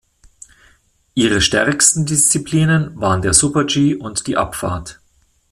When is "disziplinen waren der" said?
2.07-3.35